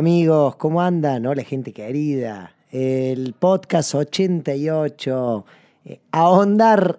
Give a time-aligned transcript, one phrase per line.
[0.00, 1.26] Amigos, ¿cómo andan?
[1.26, 2.54] Hola gente querida.
[2.70, 5.44] El podcast 88,
[5.84, 6.98] eh, ahondar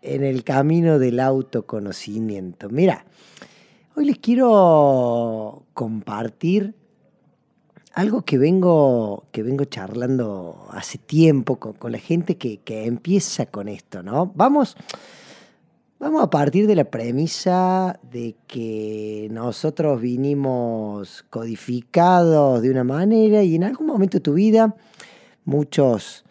[0.00, 2.70] en el camino del autoconocimiento.
[2.70, 3.04] Mira,
[3.94, 6.74] hoy les quiero compartir
[7.92, 13.68] algo que vengo, que vengo charlando hace tiempo con, la gente que, que, empieza con
[13.68, 14.32] esto, ¿no?
[14.34, 14.78] Vamos,
[16.02, 23.54] Vamos a partir de la premisa de que nosotros vinimos codificados de una manera y
[23.54, 24.74] en algún momento de tu vida
[25.44, 26.24] muchos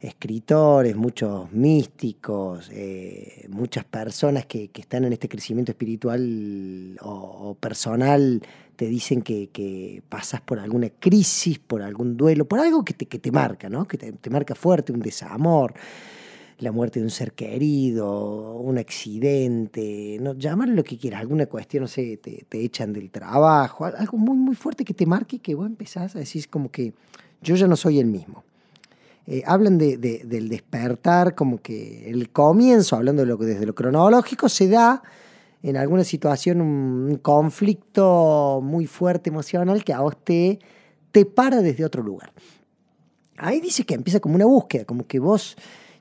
[0.00, 8.40] escritores, muchos místicos, eh, muchas personas que, están en este crecimiento espiritual o, personal
[8.76, 13.68] te dicen que, pasas por alguna crisis, por algún duelo, por algo que te, marca,
[13.68, 13.86] ¿no?
[13.86, 15.74] que te marca fuerte, un desamor
[16.58, 21.82] la muerte de un ser querido, un accidente, no, llámalo lo que quieras, alguna cuestión,
[21.82, 25.66] no sé, te, echan del trabajo, algo muy, muy fuerte que te marque que vos
[25.66, 26.92] empezás a decir como que
[27.42, 28.44] yo ya no soy el mismo.
[29.26, 34.48] Eh, hablan de, del despertar, como que el comienzo, hablando de lo, desde lo cronológico,
[34.48, 35.02] se da
[35.62, 40.58] en alguna situación un, conflicto muy fuerte emocional que a vos te,
[41.12, 42.32] te para desde otro lugar.
[43.36, 45.56] Ahí dice que empieza como una búsqueda, como que vos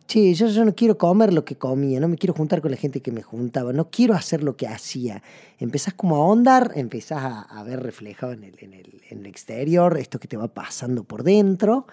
[0.07, 2.77] che, yo, yo no quiero comer lo que comía, no me quiero juntar con la
[2.77, 5.21] gente que me juntaba, no quiero hacer lo que hacía.
[5.59, 9.97] Empezás como a ahondar, empezás a, ver reflejado en el, en, el, en el, exterior
[9.97, 11.85] esto que te va pasando por dentro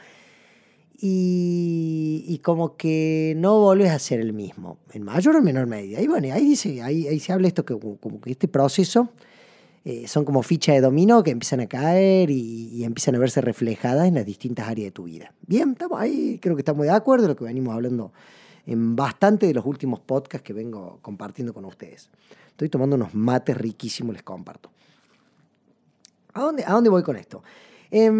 [0.97, 6.01] y, y, como que no volvés a ser el mismo, en mayor o menor medida.
[6.01, 9.11] Y bueno, ahí, dice, ahí, ahí se habla esto que como que este proceso
[9.85, 14.09] eh, son como fichas de dominó que empiezan a caer y, empiezan a verse reflejadas
[14.09, 15.35] en las distintas áreas de tu vida.
[15.47, 18.13] Bien, estamos ahí, creo que estamos de acuerdo, lo que venimos hablando
[18.67, 22.09] en bastante de los últimos podcasts que vengo compartiendo con ustedes.
[22.49, 24.71] Estoy tomando unos mates riquísimos, les comparto.
[26.33, 27.43] ¿A dónde, a dónde voy con esto?
[27.91, 28.11] Eh,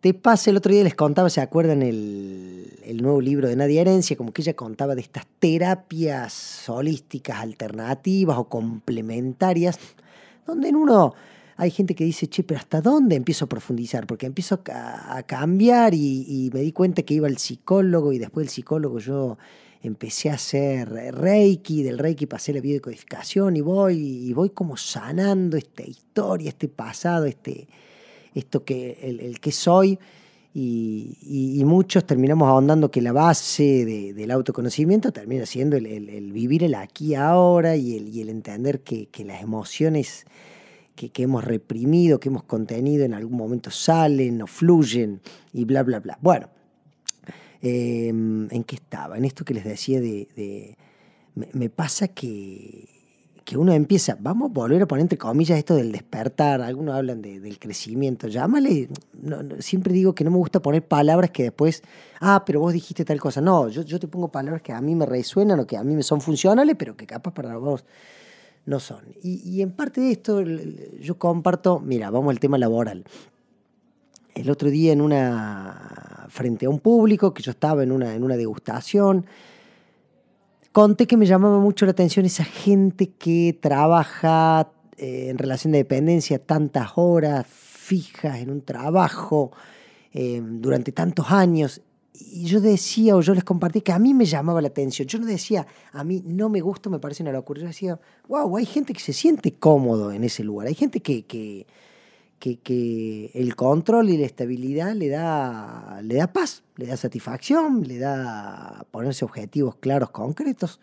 [0.00, 3.80] te pasa, el otro día les contaba, ¿se acuerdan el, el, nuevo libro de Nadia
[3.80, 4.16] Herencia?
[4.16, 9.78] Como que ella contaba de estas terapias holísticas alternativas o complementarias,
[10.46, 11.14] donde en uno
[11.60, 14.06] hay gente que dice, che, pero ¿hasta dónde empiezo a profundizar?
[14.06, 18.52] Porque empiezo a, cambiar y, me di cuenta que iba al psicólogo y después del
[18.52, 19.38] psicólogo yo
[19.82, 25.56] empecé a hacer reiki, del reiki pasé la biodecodificación y voy, y voy como sanando
[25.56, 27.66] esta historia, este pasado, este
[28.38, 29.98] esto que el, que soy,
[30.54, 33.84] y, muchos terminamos ahondando que la base
[34.14, 40.24] del autoconocimiento termina siendo el, vivir el aquí ahora y el, entender que, las emociones
[40.96, 45.20] que, hemos reprimido, que hemos contenido, en algún momento salen o fluyen
[45.52, 46.18] y bla, bla, bla.
[46.20, 46.48] Bueno,
[47.62, 49.16] em, ¿en qué estaba?
[49.16, 50.76] En esto que les decía de...
[51.34, 52.97] me pasa que
[53.48, 57.22] que uno empieza, vamos a volver a poner entre comillas esto del despertar, algunos hablan
[57.22, 58.90] del crecimiento, llámale,
[59.60, 61.82] siempre digo que no me gusta poner palabras que después,
[62.20, 64.94] ah, pero vos dijiste tal cosa, no, yo, yo te pongo palabras que a mí
[64.94, 67.86] me resuenan o que a mí me son funcionales, pero que capaz para vos
[68.66, 69.00] no son.
[69.22, 70.42] Y, en parte de esto
[71.00, 73.02] yo comparto, mira, vamos al tema laboral.
[74.34, 78.24] El otro día en una, frente a un público, que yo estaba en una, en
[78.24, 79.24] una degustación,
[80.78, 85.78] conté que me llamaba mucho la atención esa gente que trabaja eh, en relación de
[85.78, 89.50] dependencia tantas horas fijas en un trabajo
[90.12, 91.80] eh, durante tantos años.
[92.12, 95.08] Y yo decía, o yo les compartí, que a mí me llamaba la atención.
[95.08, 97.60] Yo no decía, a mí no me gusta, me parece una locura.
[97.60, 100.68] Yo decía, wow, hay gente que se siente cómodo en ese lugar.
[100.68, 101.66] Hay gente que, que,
[102.38, 107.98] que, el control y la estabilidad le da, le da paz, le da satisfacción, le
[107.98, 110.80] da ponerse objetivos claros, concretos.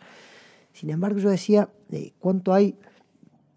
[0.73, 2.75] Sin embargo, yo decía, eh, ¿cuánto hay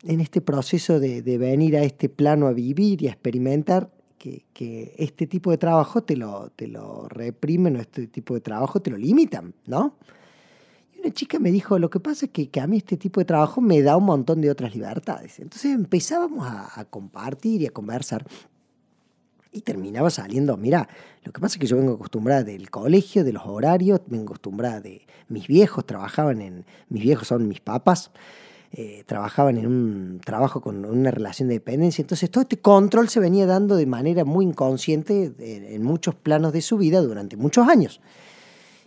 [0.05, 4.95] en este proceso de, venir a este plano a vivir y a experimentar que, que,
[4.99, 8.91] este tipo de trabajo te lo, te lo reprimen o este tipo de trabajo te
[8.91, 9.97] lo limitan, ¿no?
[10.99, 13.61] Una chica me dijo, lo que pasa es que, a mí este tipo de trabajo
[13.61, 15.39] me da un montón de otras libertades.
[15.39, 18.27] Entonces empezábamos a, compartir y a conversar.
[19.51, 20.89] Y terminaba saliendo, mira,
[21.25, 24.81] lo que pasa es que yo vengo acostumbrada del colegio, de los horarios, vengo acostumbrada
[24.81, 28.11] de mis viejos, trabajaban en, mis viejos son mis papas,
[28.73, 32.03] eh, trabajaban en un trabajo con una relación de dependencia.
[32.03, 36.61] Entonces todo este control se venía dando de manera muy inconsciente en muchos planos de
[36.61, 38.03] su vida durante muchos años.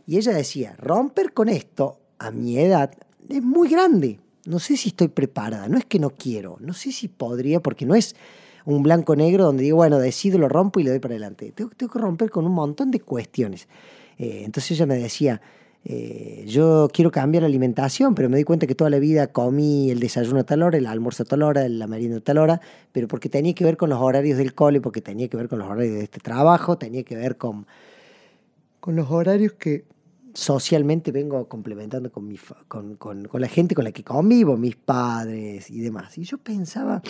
[0.06, 2.92] Y ella decía, romper con esto a mi edad
[3.30, 4.20] es muy grande.
[4.46, 7.86] No sé si estoy preparada, no es que no quiero, no sé si podría, porque
[7.86, 8.16] no es
[8.66, 11.52] un blanco-negro donde digo, bueno, decido, lo rompo y le doy para adelante.
[11.52, 13.68] Tengo, tengo que romper con un montón de cuestiones.
[14.18, 15.42] Eh, entonces ella me decía,
[15.84, 19.90] eh, yo quiero cambiar la alimentación, pero me di cuenta que toda la vida comí
[19.90, 22.62] el desayuno a tal hora, el almuerzo a tal hora, la merienda a tal hora,
[22.92, 25.60] pero porque tenía que ver con los horarios del cole, porque tenía que ver con
[25.60, 27.66] los horarios de este trabajo, tenía que ver con,
[28.80, 29.86] con los horarios que
[30.34, 32.38] socialmente vengo complementando con, mi,
[32.68, 36.18] con, con, con la gente con la que convivo, mis padres y demás.
[36.18, 37.02] Y yo pensaba,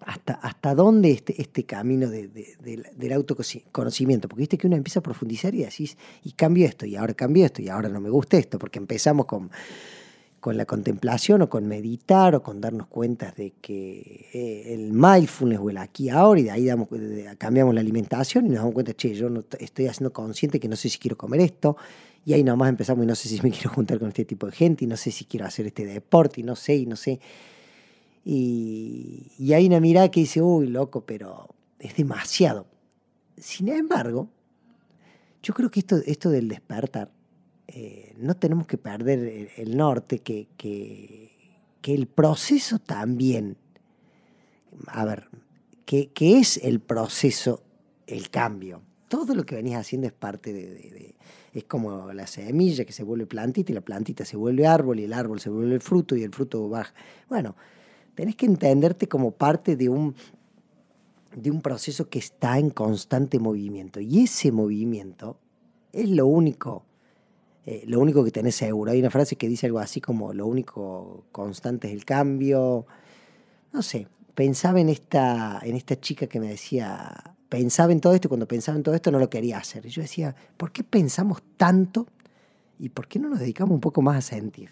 [0.00, 4.28] hasta, hasta dónde este, este camino de, del autoconocimiento.
[4.28, 7.44] Porque viste que uno empieza a profundizar y decís, y cambio esto, y ahora cambio
[7.44, 9.50] esto, y ahora no me gusta esto, porque empezamos con,
[10.40, 15.58] con la contemplación o con meditar o con darnos cuenta de que eh, el mindfulness
[15.60, 16.88] o el aquí ahora, y de ahí damos,
[17.38, 20.76] cambiamos la alimentación y nos damos cuenta, che, yo no estoy haciendo consciente que no
[20.76, 21.76] sé si quiero comer esto,
[22.24, 24.52] y ahí nomás empezamos y no sé si me quiero juntar con este tipo de
[24.52, 27.20] gente, y no sé si quiero hacer este deporte, y no sé, y no sé.
[28.24, 32.66] Y, hay una mirada que dice, uy, loco, pero es demasiado.
[33.36, 34.28] Sin embargo,
[35.42, 37.10] yo creo que esto, esto del despertar,
[37.68, 41.32] eh, no tenemos que perder el, norte, que, que,
[41.82, 43.56] el proceso también,
[44.88, 45.28] a ver,
[45.84, 47.62] que, es el proceso,
[48.06, 48.82] el cambio.
[49.08, 51.14] Todo lo que venís haciendo es parte de, de,
[51.54, 55.04] es como la semilla que se vuelve plantita y la plantita se vuelve árbol y
[55.04, 56.92] el árbol se vuelve fruto y el fruto baja.
[57.28, 57.54] Bueno,
[58.14, 60.14] tenés que entenderte como parte de un,
[61.36, 64.00] de un proceso que está en constante movimiento.
[64.00, 65.38] Y ese movimiento
[65.92, 66.84] es lo único,
[67.66, 68.92] eh, lo único que tenés seguro.
[68.92, 72.86] Hay una frase que dice algo así como lo único constante es el cambio.
[73.72, 78.28] No sé, pensaba en esta, en esta chica que me decía, pensaba en todo esto
[78.28, 79.84] y cuando pensaba en todo esto no lo quería hacer.
[79.84, 82.06] Y yo decía, ¿por qué pensamos tanto
[82.78, 84.70] y por qué no nos dedicamos un poco más a sentir?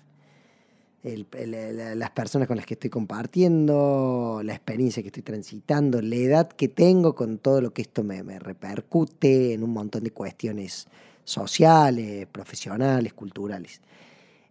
[1.05, 6.69] las personas con las que estoy compartiendo, la experiencia que estoy transitando, la edad que
[6.69, 10.89] tengo con todo lo que esto me, repercute en un montón de cuestiones
[11.25, 13.81] sociales, profesionales, culturales.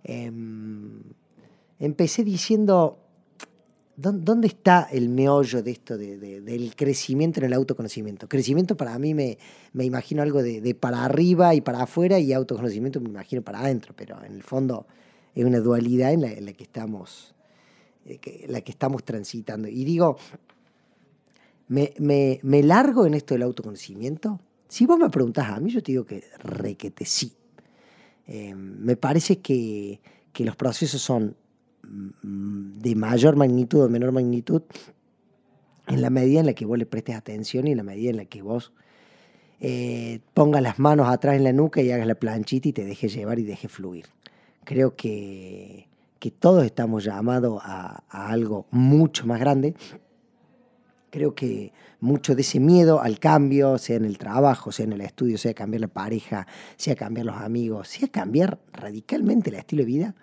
[0.04, 1.02] Em,
[1.80, 3.00] empecé diciendo,
[3.96, 8.28] ¿dónde está el meollo de esto del crecimiento en el autoconocimiento?
[8.28, 9.38] Crecimiento para mí me,
[9.74, 13.94] me imagino algo de, para arriba y para afuera y autoconocimiento me imagino para adentro,
[13.96, 14.88] pero en el fondo
[15.36, 17.36] es una dualidad en la, que estamos,
[18.06, 19.68] eh, la que estamos transitando.
[19.68, 20.18] Y digo,
[21.68, 24.40] ¿me, me, largo en esto del autoconocimiento?
[24.74, 27.32] Si vos me preguntás a mí, yo te digo que requete sí.
[28.26, 31.36] Eh, me parece que, que, los procesos son
[31.84, 34.64] mm, de mayor magnitud o menor magnitud
[35.86, 38.18] en la medida en la que vos le prestes atención y en la medida en
[38.18, 38.74] la que vos
[39.62, 43.14] eh, pongas las manos atrás en la nuca y hagas la planchita y te dejes
[43.14, 44.08] llevar y dejes fluir.
[44.64, 45.88] Creo que,
[46.40, 49.76] todos estamos llamados a, algo mucho más grande.
[51.12, 51.74] Creo que
[52.04, 55.54] mucho de ese miedo al cambio, sea en el trabajo, sea en el estudio, sea
[55.54, 56.46] cambiar la pareja,
[56.76, 60.16] sea cambiar los amigos, sea cambiar radicalmente el estilo de vida,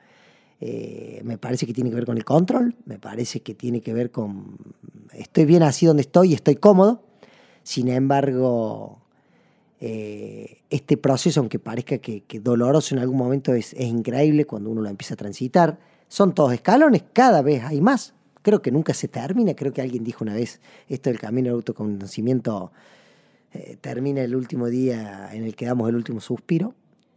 [0.61, 3.95] eh, me parece que tiene que ver con el control, me parece que tiene que
[3.95, 4.59] ver con
[5.13, 7.03] estoy bien así donde estoy, estoy cómodo,
[7.63, 9.01] sin embargo
[9.81, 14.91] eh, este proceso, aunque parezca que, doloroso en algún momento, es, increíble cuando uno lo
[14.91, 15.79] empieza a transitar.
[16.09, 18.15] Son todos escalones, cada vez hay más.
[18.43, 19.55] Creo que nunca se termina.
[19.55, 22.73] Creo que alguien dijo una vez, esto del camino del autoconocimiento
[23.53, 26.75] eh, termina el último día en el que damos el último suspiro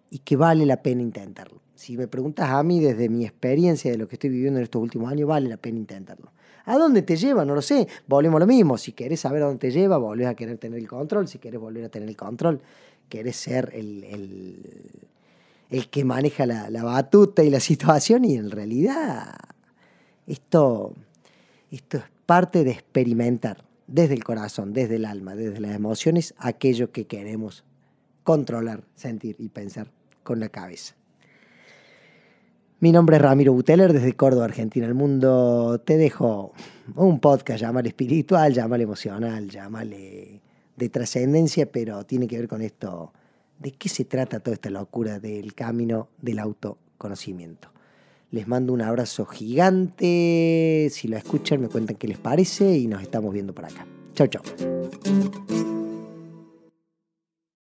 [0.09, 1.61] y que vale la pena intentarlo.
[1.75, 4.81] Si me preguntas a mí desde mi experiencia de lo que estoy viviendo en estos
[4.81, 6.31] últimos años, vale la pena intentarlo.
[6.65, 7.43] ¿A dónde te lleva?
[7.45, 7.87] No lo sé.
[8.07, 8.77] Volvemos a lo mismo.
[8.77, 11.27] Si querés saber a dónde te lleva, volvés a querer tener el control.
[11.27, 12.61] Si querés volver a tener el control,
[13.09, 14.03] querés ser el,
[15.69, 18.23] el, que maneja la, batuta y la situación.
[18.23, 19.35] Y en realidad,
[20.25, 20.93] esto,
[21.75, 26.91] esto es parte de experimentar desde el corazón, desde el alma, desde las emociones, aquello
[26.91, 27.63] que queremos
[28.23, 29.91] controlar, sentir y pensar
[30.23, 30.95] con la cabeza.
[32.79, 34.85] Mi nombre es Ramiro Buteler desde Córdoba, Argentina.
[34.85, 36.53] El mundo te dejo
[36.95, 40.41] un podcast, llámale espiritual, llámale emocional, llámale
[40.75, 43.13] de trascendencia, pero tiene que ver con esto.
[43.57, 47.72] ¿De qué se trata toda esta locura del camino del autoconocimiento?
[48.33, 50.87] Les mando un abrazo gigante.
[50.89, 53.85] Si lo escuchan, me cuentan qué les parece y nos estamos viendo por acá.
[54.15, 54.41] Chau, chau.